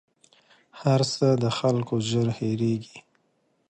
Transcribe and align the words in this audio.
هر 0.81 1.01
څه 1.13 1.27
د 1.43 1.45
خلکو 1.57 1.95
ژر 2.09 2.27
هېرېـږي 2.37 2.97